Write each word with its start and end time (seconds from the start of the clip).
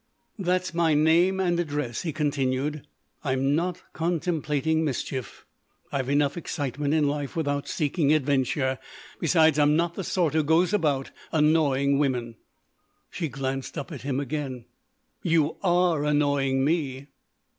"That's 0.39 0.73
my 0.73 0.95
name 0.95 1.39
and 1.39 1.59
address," 1.59 2.01
he 2.01 2.11
continued. 2.11 2.87
"I'm 3.23 3.53
not 3.53 3.83
contemplating 3.93 4.83
mischief. 4.83 5.45
I've 5.91 6.09
enough 6.09 6.37
excitement 6.37 6.95
in 6.95 7.07
life 7.07 7.35
without 7.35 7.67
seeking 7.67 8.11
adventure. 8.11 8.79
Besides, 9.19 9.59
I'm 9.59 9.75
not 9.75 9.93
the 9.93 10.03
sort 10.03 10.33
who 10.33 10.41
goes 10.43 10.73
about 10.73 11.11
annoying 11.31 11.99
women." 11.99 12.37
She 13.11 13.27
glanced 13.29 13.77
up 13.77 13.91
at 13.91 14.01
him 14.01 14.19
again: 14.19 14.65
"You 15.21 15.57
are 15.61 16.03
annoying 16.03 16.65
me!" 16.65 17.09